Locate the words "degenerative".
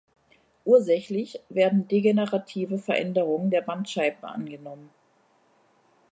1.87-2.79